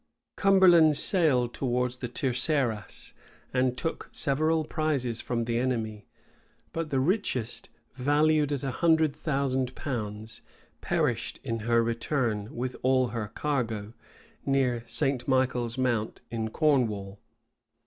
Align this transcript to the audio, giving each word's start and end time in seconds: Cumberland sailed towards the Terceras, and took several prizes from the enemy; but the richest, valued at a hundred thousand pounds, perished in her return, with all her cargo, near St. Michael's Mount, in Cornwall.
Cumberland 0.35 0.97
sailed 0.97 1.53
towards 1.53 1.97
the 1.97 2.07
Terceras, 2.07 3.13
and 3.53 3.77
took 3.77 4.09
several 4.11 4.65
prizes 4.65 5.21
from 5.21 5.45
the 5.45 5.59
enemy; 5.59 6.07
but 6.73 6.89
the 6.89 6.99
richest, 6.99 7.69
valued 7.93 8.51
at 8.51 8.63
a 8.63 8.71
hundred 8.71 9.15
thousand 9.15 9.75
pounds, 9.75 10.41
perished 10.81 11.39
in 11.43 11.59
her 11.59 11.83
return, 11.83 12.55
with 12.55 12.75
all 12.81 13.09
her 13.09 13.27
cargo, 13.27 13.93
near 14.43 14.83
St. 14.87 15.27
Michael's 15.27 15.77
Mount, 15.77 16.21
in 16.31 16.49
Cornwall. 16.49 17.19